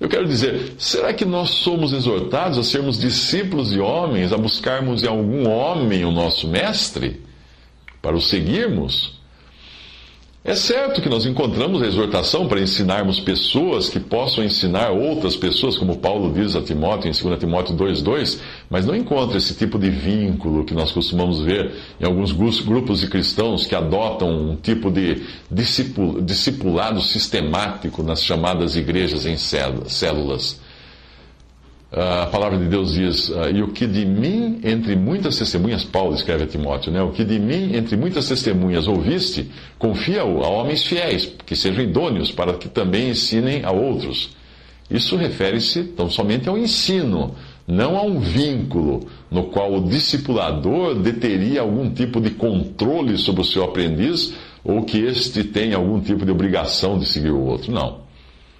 Eu 0.00 0.08
quero 0.08 0.26
dizer, 0.26 0.74
será 0.78 1.12
que 1.12 1.24
nós 1.24 1.50
somos 1.50 1.92
exortados 1.92 2.58
a 2.58 2.64
sermos 2.64 2.98
discípulos 2.98 3.70
de 3.70 3.80
homens, 3.80 4.32
a 4.32 4.36
buscarmos 4.36 5.04
em 5.04 5.06
algum 5.06 5.48
homem 5.48 6.04
o 6.04 6.10
nosso 6.10 6.48
mestre, 6.48 7.22
para 8.02 8.16
o 8.16 8.20
seguirmos? 8.20 9.13
É 10.46 10.54
certo 10.54 11.00
que 11.00 11.08
nós 11.08 11.24
encontramos 11.24 11.80
a 11.80 11.86
exortação 11.86 12.46
para 12.46 12.60
ensinarmos 12.60 13.18
pessoas 13.18 13.88
que 13.88 13.98
possam 13.98 14.44
ensinar 14.44 14.90
outras 14.90 15.34
pessoas, 15.34 15.78
como 15.78 15.96
Paulo 15.96 16.34
diz 16.34 16.54
a 16.54 16.60
Timóteo 16.60 17.10
em 17.10 17.28
2 17.30 17.38
Timóteo 17.40 17.74
2,2, 17.74 18.40
mas 18.68 18.84
não 18.84 18.94
encontra 18.94 19.38
esse 19.38 19.54
tipo 19.54 19.78
de 19.78 19.88
vínculo 19.88 20.66
que 20.66 20.74
nós 20.74 20.92
costumamos 20.92 21.40
ver 21.40 21.72
em 21.98 22.04
alguns 22.04 22.30
grupos 22.60 23.00
de 23.00 23.08
cristãos 23.08 23.66
que 23.66 23.74
adotam 23.74 24.50
um 24.50 24.54
tipo 24.56 24.90
de 24.90 25.22
discipulado 25.50 27.00
sistemático 27.00 28.02
nas 28.02 28.22
chamadas 28.22 28.76
igrejas 28.76 29.24
em 29.24 29.38
células. 29.38 30.60
Ah, 31.96 32.24
a 32.24 32.26
palavra 32.26 32.58
de 32.58 32.64
Deus 32.64 32.94
diz: 32.94 33.28
uh, 33.28 33.48
E 33.54 33.62
o 33.62 33.68
que 33.68 33.86
de 33.86 34.04
mim, 34.04 34.58
entre 34.64 34.96
muitas 34.96 35.38
testemunhas, 35.38 35.84
Paulo 35.84 36.12
escreve 36.16 36.42
a 36.42 36.46
Timóteo, 36.46 36.90
né? 36.90 37.00
O 37.00 37.12
que 37.12 37.24
de 37.24 37.38
mim, 37.38 37.76
entre 37.76 37.96
muitas 37.96 38.26
testemunhas, 38.28 38.88
ouviste, 38.88 39.48
confia-o 39.78 40.42
a 40.42 40.48
homens 40.48 40.82
fiéis, 40.84 41.32
que 41.46 41.54
sejam 41.54 41.84
idôneos, 41.84 42.32
para 42.32 42.54
que 42.54 42.68
também 42.68 43.10
ensinem 43.10 43.64
a 43.64 43.70
outros. 43.70 44.34
Isso 44.90 45.16
refere-se 45.16 45.84
tão 45.84 46.10
somente 46.10 46.48
ao 46.48 46.58
ensino, 46.58 47.36
não 47.66 47.96
a 47.96 48.02
um 48.02 48.18
vínculo 48.18 49.06
no 49.30 49.44
qual 49.44 49.72
o 49.74 49.88
discipulador 49.88 50.96
deteria 50.96 51.60
algum 51.60 51.88
tipo 51.90 52.20
de 52.20 52.30
controle 52.30 53.16
sobre 53.16 53.40
o 53.40 53.44
seu 53.44 53.62
aprendiz 53.62 54.34
ou 54.64 54.82
que 54.82 54.98
este 54.98 55.44
tem 55.44 55.72
algum 55.72 56.00
tipo 56.00 56.26
de 56.26 56.32
obrigação 56.32 56.98
de 56.98 57.06
seguir 57.06 57.30
o 57.30 57.40
outro. 57.40 57.72
Não. 57.72 58.03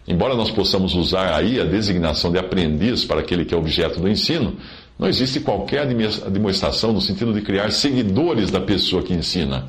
Embora 0.06 0.34
nós 0.34 0.50
possamos 0.50 0.94
usar 0.94 1.34
aí 1.34 1.58
a 1.58 1.64
designação 1.64 2.30
de 2.30 2.38
aprendiz 2.38 3.04
para 3.04 3.20
aquele 3.20 3.44
que 3.44 3.54
é 3.54 3.56
objeto 3.56 4.00
do 4.00 4.08
ensino, 4.08 4.56
não 4.98 5.08
existe 5.08 5.40
qualquer 5.40 5.86
demonstração 5.86 6.92
no 6.92 7.00
sentido 7.00 7.32
de 7.32 7.40
criar 7.40 7.72
seguidores 7.72 8.50
da 8.50 8.60
pessoa 8.60 9.02
que 9.02 9.14
ensina, 9.14 9.66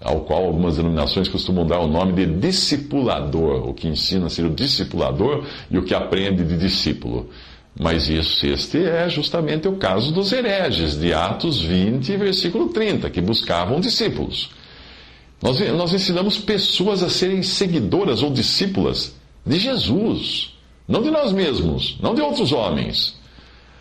ao 0.00 0.20
qual 0.20 0.44
algumas 0.44 0.76
denominações 0.76 1.28
costumam 1.28 1.66
dar 1.66 1.78
o 1.78 1.86
nome 1.86 2.14
de 2.14 2.26
discipulador. 2.26 3.68
O 3.68 3.74
que 3.74 3.86
ensina 3.86 4.30
ser 4.30 4.46
o 4.46 4.50
discipulador 4.50 5.44
e 5.70 5.76
o 5.76 5.84
que 5.84 5.94
aprende 5.94 6.42
de 6.42 6.56
discípulo. 6.56 7.28
Mas 7.78 8.08
isso, 8.08 8.44
este 8.46 8.82
é 8.82 9.08
justamente 9.10 9.68
o 9.68 9.76
caso 9.76 10.10
dos 10.10 10.32
hereges, 10.32 10.98
de 10.98 11.12
Atos 11.12 11.60
20, 11.60 12.16
versículo 12.16 12.70
30, 12.70 13.08
que 13.10 13.20
buscavam 13.20 13.78
discípulos. 13.78 14.50
Nós, 15.40 15.60
nós 15.72 15.92
ensinamos 15.92 16.38
pessoas 16.38 17.02
a 17.02 17.08
serem 17.08 17.42
seguidoras 17.42 18.22
ou 18.22 18.30
discípulas 18.30 19.19
de 19.44 19.58
Jesus, 19.58 20.56
não 20.86 21.02
de 21.02 21.10
nós 21.10 21.32
mesmos, 21.32 21.98
não 22.00 22.14
de 22.14 22.20
outros 22.20 22.52
homens. 22.52 23.18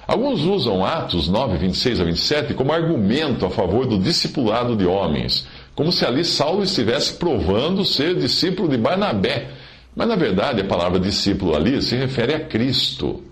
Alguns 0.08 0.42
usam 0.42 0.84
Atos 0.84 1.28
9, 1.28 1.58
26 1.58 2.02
a 2.02 2.04
27 2.04 2.54
como 2.56 2.74
argumento 2.74 3.46
a 3.46 3.50
favor 3.50 3.86
do 3.86 4.00
discipulado 4.00 4.76
de 4.76 4.86
homens, 4.86 5.48
como 5.76 5.92
se 5.92 6.04
ali 6.04 6.26
Saulo 6.26 6.64
estivesse 6.64 7.14
provando 7.14 7.86
ser 7.86 8.16
discípulo 8.16 8.68
de 8.68 8.78
Barnabé. 8.78 9.50
Mas 9.96 10.08
na 10.08 10.16
verdade 10.16 10.62
a 10.62 10.66
palavra 10.66 11.00
discípulo 11.00 11.56
ali 11.56 11.82
se 11.82 11.96
refere 11.96 12.34
a 12.34 12.40
Cristo. 12.40 13.24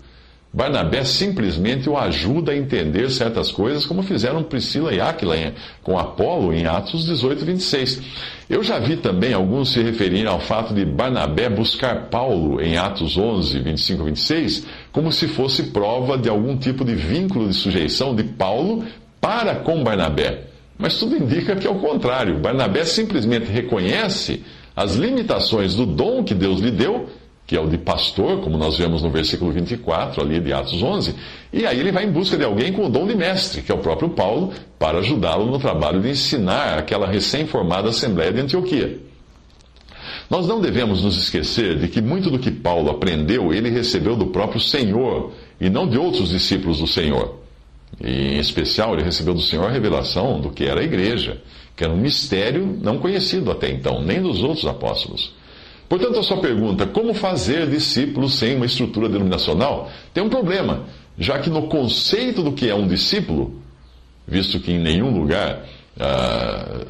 Barnabé 0.58 1.04
simplesmente 1.04 1.88
o 1.88 1.96
ajuda 1.96 2.50
a 2.50 2.56
entender 2.56 3.08
certas 3.12 3.52
coisas, 3.52 3.86
como 3.86 4.02
fizeram 4.02 4.42
Priscila 4.42 4.92
e 4.92 5.00
Áquila 5.00 5.36
com 5.84 5.96
Apolo 5.96 6.52
em 6.52 6.66
Atos 6.66 7.04
18, 7.04 7.44
26. 7.44 8.02
Eu 8.50 8.64
já 8.64 8.80
vi 8.80 8.96
também 8.96 9.32
alguns 9.32 9.70
se 9.70 9.80
referirem 9.80 10.26
ao 10.26 10.40
fato 10.40 10.74
de 10.74 10.84
Barnabé 10.84 11.48
buscar 11.48 12.06
Paulo 12.06 12.60
em 12.60 12.76
Atos 12.76 13.16
11, 13.16 13.60
25 13.60 14.02
e 14.02 14.06
26, 14.06 14.66
como 14.90 15.12
se 15.12 15.28
fosse 15.28 15.62
prova 15.70 16.18
de 16.18 16.28
algum 16.28 16.56
tipo 16.56 16.84
de 16.84 16.96
vínculo 16.96 17.46
de 17.46 17.54
sujeição 17.54 18.12
de 18.12 18.24
Paulo 18.24 18.84
para 19.20 19.54
com 19.54 19.84
Barnabé. 19.84 20.48
Mas 20.76 20.98
tudo 20.98 21.16
indica 21.16 21.54
que 21.54 21.68
é 21.68 21.70
o 21.70 21.78
contrário. 21.78 22.36
Barnabé 22.40 22.84
simplesmente 22.84 23.48
reconhece 23.48 24.42
as 24.74 24.96
limitações 24.96 25.76
do 25.76 25.86
dom 25.86 26.24
que 26.24 26.34
Deus 26.34 26.58
lhe 26.58 26.72
deu 26.72 27.08
que 27.48 27.56
é 27.56 27.60
o 27.60 27.66
de 27.66 27.78
pastor, 27.78 28.42
como 28.42 28.58
nós 28.58 28.76
vemos 28.76 29.02
no 29.02 29.08
versículo 29.08 29.50
24 29.50 30.20
ali 30.20 30.38
de 30.38 30.52
Atos 30.52 30.82
11, 30.82 31.14
e 31.50 31.64
aí 31.64 31.80
ele 31.80 31.90
vai 31.90 32.04
em 32.04 32.12
busca 32.12 32.36
de 32.36 32.44
alguém 32.44 32.74
com 32.74 32.84
o 32.84 32.90
dom 32.90 33.06
de 33.06 33.16
mestre, 33.16 33.62
que 33.62 33.72
é 33.72 33.74
o 33.74 33.78
próprio 33.78 34.10
Paulo, 34.10 34.52
para 34.78 34.98
ajudá-lo 34.98 35.46
no 35.46 35.58
trabalho 35.58 35.98
de 35.98 36.10
ensinar 36.10 36.78
aquela 36.78 37.06
recém-formada 37.06 37.88
Assembleia 37.88 38.30
de 38.30 38.40
Antioquia. 38.42 38.98
Nós 40.28 40.46
não 40.46 40.60
devemos 40.60 41.02
nos 41.02 41.16
esquecer 41.16 41.78
de 41.78 41.88
que 41.88 42.02
muito 42.02 42.30
do 42.30 42.38
que 42.38 42.50
Paulo 42.50 42.90
aprendeu 42.90 43.50
ele 43.50 43.70
recebeu 43.70 44.14
do 44.14 44.26
próprio 44.26 44.60
Senhor 44.60 45.32
e 45.58 45.70
não 45.70 45.88
de 45.88 45.96
outros 45.96 46.28
discípulos 46.28 46.80
do 46.80 46.86
Senhor. 46.86 47.38
E, 47.98 48.34
em 48.34 48.38
especial, 48.38 48.92
ele 48.92 49.04
recebeu 49.04 49.32
do 49.32 49.40
Senhor 49.40 49.64
a 49.64 49.70
revelação 49.70 50.38
do 50.38 50.50
que 50.50 50.64
era 50.64 50.82
a 50.82 50.84
igreja, 50.84 51.40
que 51.74 51.82
era 51.82 51.94
um 51.94 51.96
mistério 51.96 52.78
não 52.82 52.98
conhecido 52.98 53.50
até 53.50 53.70
então, 53.70 54.02
nem 54.02 54.20
dos 54.20 54.42
outros 54.42 54.66
apóstolos. 54.66 55.32
Portanto, 55.88 56.18
a 56.18 56.22
sua 56.22 56.36
pergunta, 56.38 56.86
como 56.86 57.14
fazer 57.14 57.66
discípulos 57.68 58.34
sem 58.34 58.56
uma 58.56 58.66
estrutura 58.66 59.08
denominacional, 59.08 59.90
tem 60.12 60.22
um 60.22 60.28
problema, 60.28 60.84
já 61.18 61.38
que 61.38 61.48
no 61.48 61.62
conceito 61.68 62.42
do 62.42 62.52
que 62.52 62.68
é 62.68 62.74
um 62.74 62.86
discípulo, 62.86 63.62
visto 64.26 64.60
que 64.60 64.70
em 64.70 64.78
nenhum 64.78 65.10
lugar, 65.18 65.64
ah, 65.98 66.84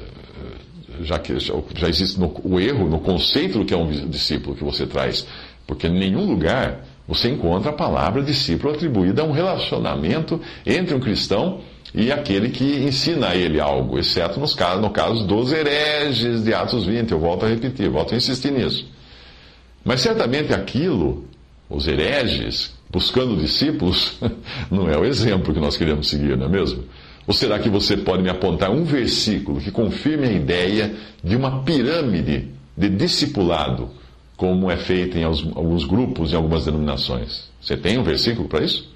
já 1.02 1.18
que 1.18 1.38
já 1.38 1.88
existe 1.88 2.18
o 2.42 2.58
erro 2.58 2.88
no 2.88 2.98
conceito 2.98 3.60
do 3.60 3.64
que 3.64 3.72
é 3.72 3.76
um 3.76 4.08
discípulo 4.08 4.56
que 4.56 4.64
você 4.64 4.84
traz, 4.84 5.24
porque 5.64 5.86
em 5.86 5.96
nenhum 5.96 6.26
lugar 6.26 6.84
você 7.06 7.30
encontra 7.30 7.70
a 7.70 7.74
palavra 7.74 8.22
discípulo 8.22 8.74
atribuída 8.74 9.22
a 9.22 9.24
um 9.24 9.30
relacionamento 9.30 10.40
entre 10.66 10.94
um 10.94 11.00
cristão 11.00 11.60
e 11.77 11.77
aquele 12.12 12.50
que 12.50 12.64
ensina 12.64 13.28
a 13.28 13.36
ele 13.36 13.60
algo, 13.60 13.98
exceto 13.98 14.38
nos 14.38 14.54
casos, 14.54 14.82
no 14.82 14.90
caso 14.90 15.26
dos 15.26 15.52
hereges 15.52 16.44
de 16.44 16.52
Atos 16.52 16.84
20. 16.84 17.12
Eu 17.12 17.18
volto 17.18 17.46
a 17.46 17.48
repetir, 17.48 17.88
volto 17.88 18.14
a 18.14 18.16
insistir 18.16 18.50
nisso. 18.50 18.86
Mas 19.84 20.00
certamente 20.00 20.52
aquilo, 20.52 21.24
os 21.68 21.86
hereges, 21.86 22.74
buscando 22.90 23.36
discípulos, 23.36 24.18
não 24.70 24.88
é 24.88 24.98
o 24.98 25.04
exemplo 25.04 25.54
que 25.54 25.60
nós 25.60 25.76
queremos 25.76 26.08
seguir, 26.08 26.36
não 26.36 26.46
é 26.46 26.48
mesmo? 26.48 26.84
Ou 27.26 27.34
será 27.34 27.58
que 27.58 27.68
você 27.68 27.96
pode 27.96 28.22
me 28.22 28.30
apontar 28.30 28.70
um 28.70 28.84
versículo 28.84 29.60
que 29.60 29.70
confirme 29.70 30.26
a 30.26 30.32
ideia 30.32 30.94
de 31.22 31.36
uma 31.36 31.62
pirâmide 31.62 32.48
de 32.76 32.88
discipulado, 32.88 33.90
como 34.36 34.70
é 34.70 34.76
feita 34.76 35.18
em 35.18 35.24
alguns 35.24 35.84
grupos, 35.84 36.32
em 36.32 36.36
algumas 36.36 36.64
denominações? 36.64 37.50
Você 37.60 37.76
tem 37.76 37.98
um 37.98 38.02
versículo 38.02 38.48
para 38.48 38.64
isso? 38.64 38.88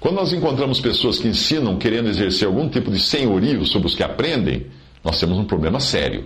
Quando 0.00 0.16
nós 0.16 0.32
encontramos 0.32 0.80
pessoas 0.80 1.18
que 1.18 1.28
ensinam 1.28 1.76
querendo 1.76 2.08
exercer 2.08 2.46
algum 2.46 2.68
tipo 2.68 2.90
de 2.90 3.00
senhorio 3.00 3.64
sobre 3.66 3.88
os 3.88 3.94
que 3.94 4.02
aprendem, 4.02 4.66
nós 5.04 5.18
temos 5.18 5.38
um 5.38 5.44
problema 5.44 5.80
sério. 5.80 6.24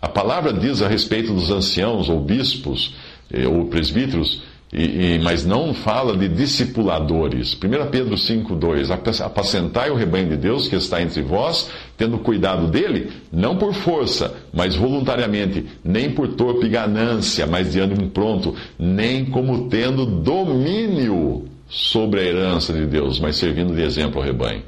A 0.00 0.08
palavra 0.08 0.52
diz 0.52 0.82
a 0.82 0.88
respeito 0.88 1.32
dos 1.32 1.50
anciãos 1.50 2.08
ou 2.08 2.20
bispos 2.20 2.94
eh, 3.32 3.46
ou 3.46 3.66
presbíteros, 3.66 4.42
e, 4.72 5.16
e, 5.16 5.18
mas 5.18 5.44
não 5.44 5.74
fala 5.74 6.16
de 6.16 6.28
discipuladores. 6.28 7.54
1 7.54 7.90
Pedro 7.90 8.14
5,2: 8.14 8.90
Apacentai 9.20 9.90
o 9.90 9.94
rebanho 9.94 10.30
de 10.30 10.36
Deus 10.38 10.66
que 10.66 10.74
está 10.74 11.02
entre 11.02 11.20
vós, 11.20 11.70
tendo 11.96 12.18
cuidado 12.18 12.66
dele, 12.68 13.12
não 13.30 13.56
por 13.56 13.74
força, 13.74 14.34
mas 14.52 14.74
voluntariamente, 14.74 15.66
nem 15.84 16.10
por 16.10 16.28
torpe 16.28 16.68
ganância, 16.68 17.46
mas 17.46 17.72
de 17.72 17.80
ânimo 17.80 18.08
pronto, 18.08 18.56
nem 18.78 19.26
como 19.26 19.68
tendo 19.68 20.06
domínio 20.06 21.51
sobre 21.72 22.20
a 22.20 22.22
herança 22.22 22.70
de 22.70 22.84
Deus, 22.84 23.18
mas 23.18 23.36
servindo 23.36 23.74
de 23.74 23.80
exemplo 23.80 24.20
ao 24.20 24.26
rebanho. 24.26 24.62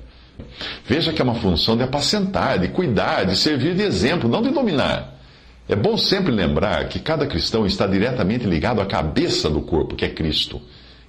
Veja 0.87 1.13
que 1.13 1.21
é 1.21 1.25
uma 1.25 1.35
função 1.35 1.77
de 1.77 1.83
apacentar, 1.83 2.59
de 2.59 2.69
cuidar, 2.69 3.25
de 3.25 3.37
servir 3.37 3.75
de 3.75 3.83
exemplo, 3.83 4.29
não 4.29 4.41
de 4.41 4.49
dominar. 4.49 5.15
É 5.69 5.77
bom 5.77 5.99
sempre 5.99 6.33
lembrar 6.33 6.89
que 6.89 6.99
cada 6.99 7.27
cristão 7.27 7.67
está 7.67 7.87
diretamente 7.87 8.47
ligado 8.47 8.81
à 8.81 8.87
cabeça 8.87 9.51
do 9.51 9.61
corpo, 9.61 9.95
que 9.95 10.05
é 10.05 10.09
Cristo, 10.09 10.63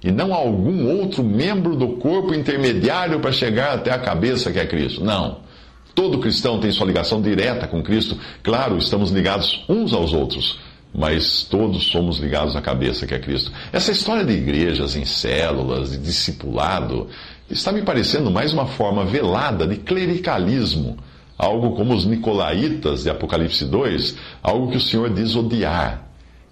e 0.03 0.11
não 0.11 0.33
a 0.33 0.37
algum 0.37 0.99
outro 0.99 1.23
membro 1.23 1.77
do 1.77 1.95
corpo 1.95 2.33
intermediário 2.33 3.21
para 3.21 3.31
chegar 3.31 3.75
até 3.75 3.91
a 3.91 3.97
cabeça, 3.97 4.51
que 4.51 4.59
é 4.59 4.65
Cristo. 4.65 5.01
Não. 5.01 5.39
Todo 5.93 6.19
cristão 6.19 6.59
tem 6.59 6.71
sua 6.71 6.85
ligação 6.85 7.21
direta 7.21 7.67
com 7.67 7.81
Cristo. 7.81 8.17
Claro, 8.43 8.77
estamos 8.77 9.11
ligados 9.11 9.63
uns 9.69 9.93
aos 9.93 10.13
outros, 10.13 10.59
mas 10.97 11.43
todos 11.43 11.85
somos 11.85 12.19
ligados 12.19 12.55
à 12.55 12.61
cabeça 12.61 13.05
que 13.05 13.13
é 13.13 13.19
Cristo. 13.19 13.51
Essa 13.73 13.91
história 13.91 14.23
de 14.23 14.33
igrejas 14.33 14.95
em 14.95 15.05
células, 15.05 15.91
de 15.91 15.97
discipulado, 15.97 17.07
está 17.49 17.71
me 17.71 17.81
parecendo 17.81 18.31
mais 18.31 18.53
uma 18.53 18.65
forma 18.65 19.03
velada 19.05 19.67
de 19.67 19.77
clericalismo, 19.77 20.97
algo 21.37 21.75
como 21.75 21.93
os 21.93 22.05
nicolaítas 22.05 23.03
de 23.03 23.09
Apocalipse 23.09 23.65
2, 23.65 24.15
algo 24.41 24.71
que 24.71 24.77
o 24.77 24.81
Senhor 24.81 25.13
diz 25.13 25.35
odiar. 25.35 26.04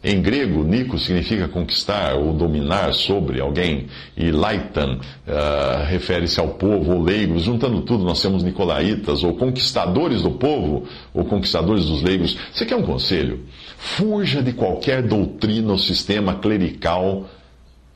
Em 0.04 0.22
grego, 0.22 0.66
Nico 0.66 1.00
significa 1.00 1.48
conquistar 1.48 2.16
ou 2.16 2.34
dominar 2.34 2.94
sobre 2.94 3.40
alguém, 3.40 3.88
e 4.18 4.32
Laitan 4.32 4.96
uh, 4.98 5.86
refere-se 5.88 6.42
ao 6.42 6.50
povo 6.50 6.96
ou 6.96 7.02
leigos. 7.02 7.44
Juntando 7.44 7.82
tudo, 7.84 8.04
nós 8.04 8.22
temos 8.22 8.44
Nicolaitas, 8.44 9.24
ou 9.24 9.34
conquistadores 9.36 10.24
do 10.24 10.32
povo, 10.32 10.86
ou 11.14 11.24
conquistadores 11.24 11.86
dos 11.86 12.04
leigos. 12.04 12.38
Você 12.52 12.66
quer 12.66 12.76
um 12.76 12.84
conselho? 12.84 13.46
Fuja 13.78 14.44
de 14.44 14.52
qualquer 14.52 15.02
doutrina 15.02 15.72
ou 15.72 15.78
sistema 15.78 16.36
clerical 16.36 17.30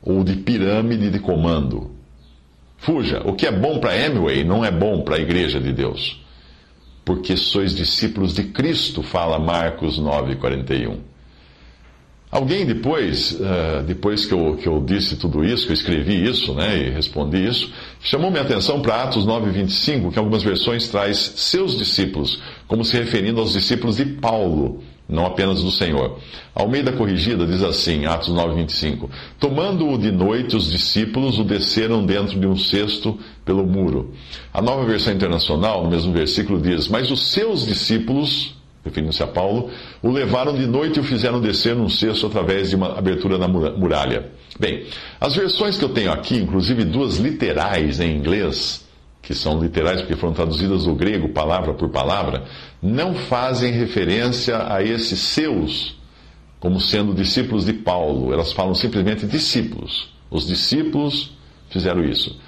ou 0.02 0.24
de 0.24 0.38
pirâmide 0.38 1.10
de 1.10 1.20
comando. 1.20 1.92
Fuja. 2.78 3.22
O 3.26 3.34
que 3.34 3.46
é 3.46 3.52
bom 3.52 3.80
para 3.80 3.92
Amway 4.06 4.46
não 4.46 4.64
é 4.64 4.72
bom 4.72 5.02
para 5.02 5.18
a 5.18 5.20
igreja 5.20 5.60
de 5.60 5.74
Deus. 5.74 6.24
Porque 7.04 7.36
sois 7.36 7.76
discípulos 7.76 8.34
de 8.34 8.44
Cristo, 8.44 9.04
fala 9.04 9.38
Marcos 9.38 10.00
9,41. 10.00 11.17
Alguém 12.30 12.66
depois, 12.66 13.40
uh, 13.40 13.84
depois 13.86 14.26
que 14.26 14.34
eu, 14.34 14.58
que 14.58 14.68
eu 14.68 14.84
disse 14.84 15.16
tudo 15.16 15.46
isso, 15.46 15.66
que 15.66 15.72
eu 15.72 15.76
escrevi 15.76 16.30
isso, 16.30 16.54
né, 16.54 16.78
e 16.78 16.90
respondi 16.90 17.38
isso, 17.48 17.72
chamou 18.02 18.30
minha 18.30 18.44
atenção 18.44 18.82
para 18.82 19.04
Atos 19.04 19.26
9:25, 19.26 20.12
que 20.12 20.20
algumas 20.20 20.44
versões 20.44 20.90
traz 20.90 21.18
seus 21.38 21.78
discípulos, 21.78 22.42
como 22.68 22.84
se 22.84 22.98
referindo 22.98 23.40
aos 23.40 23.54
discípulos 23.54 23.96
de 23.96 24.04
Paulo, 24.06 24.84
não 25.08 25.26
apenas 25.26 25.64
do 25.64 25.72
Senhor. 25.72 26.20
Almeida 26.54 26.92
Corrigida 26.92 27.48
diz 27.48 27.64
assim, 27.64 28.06
Atos 28.06 28.28
9:25, 28.28 29.10
tomando-o 29.40 29.98
de 29.98 30.12
noite 30.12 30.54
os 30.54 30.70
discípulos 30.70 31.40
o 31.40 31.46
desceram 31.46 32.06
dentro 32.06 32.38
de 32.38 32.46
um 32.46 32.58
cesto 32.58 33.18
pelo 33.46 33.66
muro. 33.66 34.14
A 34.54 34.62
Nova 34.62 34.84
Versão 34.84 35.14
Internacional, 35.14 35.82
no 35.82 35.90
mesmo 35.90 36.12
versículo 36.12 36.60
diz: 36.60 36.90
"Mas 36.90 37.10
os 37.10 37.32
seus 37.32 37.66
discípulos 37.66 38.57
referindo-se 38.88 39.22
a 39.24 39.28
Paulo, 39.28 39.70
o 40.02 40.10
levaram 40.10 40.54
de 40.56 40.66
noite 40.66 40.98
e 40.98 41.00
o 41.00 41.04
fizeram 41.04 41.40
descer 41.40 41.76
num 41.76 41.90
cesto 41.90 42.26
através 42.26 42.70
de 42.70 42.76
uma 42.76 42.98
abertura 42.98 43.38
na 43.38 43.48
muralha. 43.48 44.32
Bem, 44.60 44.86
as 45.20 45.36
versões 45.36 45.78
que 45.78 45.86
eu 45.86 45.90
tenho 45.90 46.12
aqui, 46.12 46.38
inclusive 46.38 46.84
duas 46.84 47.18
literais 47.18 48.00
em 48.00 48.16
inglês, 48.16 48.86
que 49.22 49.34
são 49.34 49.62
literais 49.62 50.02
porque 50.02 50.16
foram 50.16 50.34
traduzidas 50.34 50.86
do 50.86 50.96
grego 50.96 51.30
palavra 51.30 51.74
por 51.74 51.90
palavra, 51.90 52.46
não 52.82 53.14
fazem 53.14 53.72
referência 53.74 54.72
a 54.74 54.82
esses 54.82 55.20
seus 55.20 55.98
como 56.60 56.80
sendo 56.80 57.14
discípulos 57.14 57.66
de 57.66 57.74
Paulo. 57.74 58.34
Elas 58.34 58.52
falam 58.52 58.74
simplesmente 58.74 59.26
discípulos. 59.26 60.10
Os 60.30 60.48
discípulos 60.48 61.32
fizeram 61.70 62.04
isso. 62.04 62.40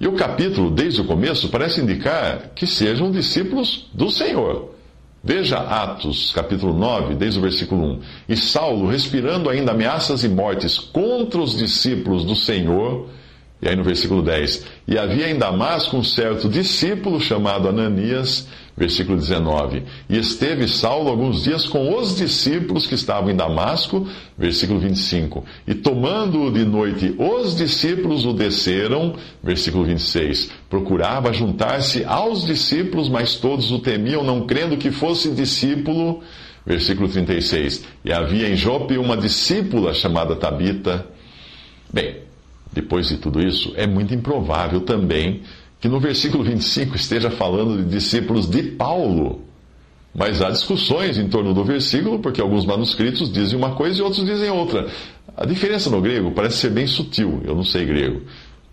E 0.00 0.06
o 0.06 0.12
capítulo, 0.12 0.70
desde 0.70 1.00
o 1.00 1.04
começo, 1.04 1.48
parece 1.48 1.80
indicar 1.80 2.50
que 2.54 2.66
sejam 2.66 3.10
discípulos 3.10 3.88
do 3.92 4.10
Senhor. 4.10 4.74
Veja 5.22 5.58
Atos, 5.58 6.32
capítulo 6.32 6.72
9, 6.72 7.14
desde 7.14 7.38
o 7.38 7.42
versículo 7.42 7.84
1. 7.84 8.00
E 8.28 8.36
Saulo, 8.36 8.88
respirando 8.88 9.50
ainda 9.50 9.72
ameaças 9.72 10.22
e 10.22 10.28
mortes 10.28 10.78
contra 10.78 11.40
os 11.40 11.56
discípulos 11.56 12.24
do 12.24 12.36
Senhor, 12.36 13.08
E 13.60 13.68
aí 13.68 13.74
no 13.74 13.82
versículo 13.82 14.22
10: 14.22 14.64
E 14.86 14.96
havia 14.96 15.28
em 15.28 15.36
Damasco 15.36 15.96
um 15.96 16.04
certo 16.04 16.48
discípulo 16.48 17.20
chamado 17.20 17.68
Ananias, 17.68 18.46
versículo 18.78 19.18
19. 19.18 19.82
E 20.08 20.16
esteve 20.16 20.68
Saulo 20.68 21.10
alguns 21.10 21.42
dias 21.42 21.66
com 21.66 21.98
os 21.98 22.16
discípulos 22.16 22.86
que 22.86 22.94
estavam 22.94 23.28
em 23.28 23.34
Damasco, 23.34 24.06
versículo 24.38 24.78
25. 24.78 25.44
E 25.66 25.74
tomando-o 25.74 26.52
de 26.52 26.64
noite, 26.64 27.14
os 27.18 27.56
discípulos 27.56 28.24
o 28.24 28.32
desceram, 28.32 29.16
versículo 29.42 29.84
26. 29.84 30.52
Procurava 30.70 31.32
juntar-se 31.32 32.04
aos 32.04 32.46
discípulos, 32.46 33.08
mas 33.08 33.34
todos 33.34 33.72
o 33.72 33.80
temiam, 33.80 34.22
não 34.22 34.46
crendo 34.46 34.76
que 34.76 34.92
fosse 34.92 35.32
discípulo. 35.32 36.22
Versículo 36.64 37.08
36. 37.08 37.84
E 38.04 38.12
havia 38.12 38.48
em 38.48 38.54
Jope 38.54 38.96
uma 38.96 39.16
discípula 39.16 39.92
chamada 39.92 40.36
Tabita. 40.36 41.06
Bem, 41.90 42.16
depois 42.72 43.08
de 43.08 43.16
tudo 43.16 43.40
isso, 43.40 43.72
é 43.74 43.86
muito 43.86 44.14
improvável 44.14 44.82
também 44.82 45.40
que 45.80 45.88
no 45.88 46.00
versículo 46.00 46.42
25 46.42 46.96
esteja 46.96 47.30
falando 47.30 47.82
de 47.82 47.88
discípulos 47.88 48.48
de 48.48 48.62
Paulo. 48.62 49.42
Mas 50.14 50.42
há 50.42 50.50
discussões 50.50 51.18
em 51.18 51.28
torno 51.28 51.54
do 51.54 51.62
versículo, 51.62 52.18
porque 52.18 52.40
alguns 52.40 52.64
manuscritos 52.64 53.32
dizem 53.32 53.56
uma 53.56 53.74
coisa 53.74 54.00
e 54.00 54.02
outros 54.02 54.24
dizem 54.24 54.50
outra. 54.50 54.88
A 55.36 55.44
diferença 55.44 55.88
no 55.88 56.00
grego 56.00 56.32
parece 56.32 56.56
ser 56.56 56.70
bem 56.70 56.86
sutil, 56.86 57.40
eu 57.44 57.54
não 57.54 57.62
sei 57.62 57.84
grego, 57.84 58.22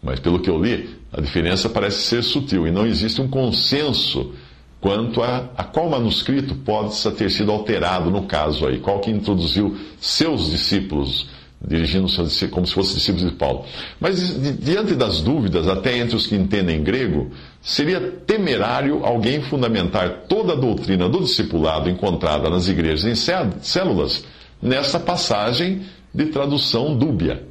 mas 0.01 0.19
pelo 0.19 0.39
que 0.39 0.49
eu 0.49 0.59
li, 0.59 0.89
a 1.13 1.21
diferença 1.21 1.69
parece 1.69 2.01
ser 2.01 2.23
sutil 2.23 2.65
e 2.67 2.71
não 2.71 2.87
existe 2.87 3.21
um 3.21 3.27
consenso 3.27 4.33
quanto 4.81 5.21
a, 5.21 5.49
a 5.55 5.63
qual 5.63 5.89
manuscrito 5.89 6.55
pode 6.55 6.95
ter 7.15 7.29
sido 7.29 7.51
alterado 7.51 8.09
no 8.09 8.23
caso 8.23 8.65
aí, 8.65 8.79
qual 8.79 8.99
que 8.99 9.11
introduziu 9.11 9.77
seus 9.99 10.49
discípulos 10.49 11.27
dirigindo-se 11.67 12.47
como 12.49 12.67
se 12.67 12.73
fossem 12.73 12.95
discípulos 12.95 13.29
de 13.29 13.35
Paulo. 13.35 13.65
Mas 13.99 14.39
diante 14.59 14.93
das 14.95 15.21
dúvidas, 15.21 15.67
até 15.67 15.97
entre 15.97 16.15
os 16.15 16.27
que 16.27 16.35
entendem 16.35 16.83
grego, 16.83 17.31
seria 17.61 17.99
temerário 17.99 19.03
alguém 19.03 19.41
fundamentar 19.41 20.25
toda 20.27 20.53
a 20.53 20.55
doutrina 20.55 21.09
do 21.09 21.21
discipulado 21.21 21.89
encontrada 21.89 22.49
nas 22.49 22.67
igrejas 22.67 23.05
em 23.05 23.15
células 23.61 24.25
nessa 24.61 24.99
passagem 24.99 25.81
de 26.13 26.25
tradução 26.27 26.95
dúbia. 26.95 27.43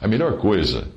A 0.00 0.08
melhor 0.08 0.38
coisa, 0.38 0.88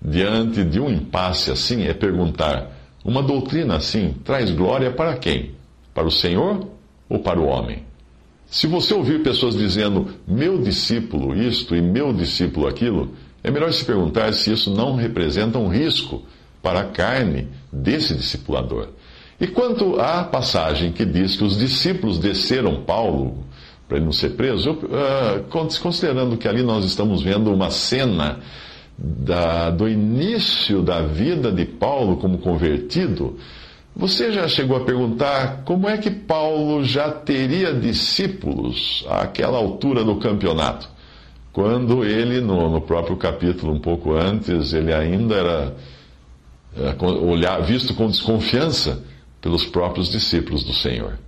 diante 0.00 0.64
de 0.64 0.78
um 0.78 0.90
impasse 0.90 1.50
assim, 1.50 1.86
é 1.86 1.94
perguntar: 1.94 2.70
uma 3.04 3.22
doutrina 3.22 3.76
assim 3.76 4.14
traz 4.24 4.50
glória 4.50 4.90
para 4.90 5.16
quem? 5.16 5.54
Para 5.94 6.06
o 6.06 6.10
Senhor 6.10 6.68
ou 7.08 7.18
para 7.20 7.40
o 7.40 7.46
homem? 7.46 7.84
Se 8.46 8.66
você 8.66 8.94
ouvir 8.94 9.22
pessoas 9.22 9.56
dizendo 9.56 10.08
meu 10.26 10.58
discípulo 10.58 11.34
isto 11.34 11.74
e 11.74 11.82
meu 11.82 12.12
discípulo 12.12 12.66
aquilo, 12.66 13.10
é 13.42 13.50
melhor 13.50 13.72
se 13.72 13.84
perguntar 13.84 14.32
se 14.32 14.52
isso 14.52 14.70
não 14.70 14.94
representa 14.94 15.58
um 15.58 15.68
risco 15.68 16.22
para 16.62 16.80
a 16.80 16.84
carne 16.84 17.48
desse 17.72 18.14
discipulador. 18.14 18.88
E 19.40 19.46
quanto 19.46 20.00
à 20.00 20.24
passagem 20.24 20.92
que 20.92 21.04
diz 21.04 21.36
que 21.36 21.44
os 21.44 21.58
discípulos 21.58 22.18
desceram 22.18 22.82
Paulo 22.82 23.44
para 23.86 23.98
ele 23.98 24.06
não 24.06 24.12
ser 24.12 24.30
preso, 24.30 24.70
eu, 24.70 24.74
uh, 24.74 25.80
considerando 25.80 26.36
que 26.36 26.48
ali 26.48 26.62
nós 26.62 26.84
estamos 26.84 27.22
vendo 27.22 27.52
uma 27.52 27.70
cena 27.70 28.40
da, 28.98 29.70
do 29.70 29.88
início 29.88 30.82
da 30.82 31.02
vida 31.02 31.52
de 31.52 31.64
Paulo 31.64 32.16
como 32.16 32.38
convertido, 32.38 33.36
você 33.96 34.30
já 34.30 34.46
chegou 34.46 34.76
a 34.76 34.84
perguntar 34.84 35.62
como 35.64 35.88
é 35.88 35.96
que 35.96 36.10
Paulo 36.10 36.84
já 36.84 37.10
teria 37.10 37.72
discípulos 37.72 39.02
àquela 39.08 39.56
altura 39.56 40.04
do 40.04 40.16
campeonato? 40.16 40.86
Quando 41.50 42.04
ele, 42.04 42.42
no, 42.42 42.68
no 42.68 42.82
próprio 42.82 43.16
capítulo, 43.16 43.72
um 43.72 43.80
pouco 43.80 44.12
antes, 44.12 44.74
ele 44.74 44.92
ainda 44.92 45.34
era 45.34 45.76
é, 46.76 47.04
olhar, 47.06 47.62
visto 47.62 47.94
com 47.94 48.06
desconfiança 48.06 49.02
pelos 49.40 49.64
próprios 49.64 50.10
discípulos 50.10 50.62
do 50.62 50.74
Senhor. 50.74 51.18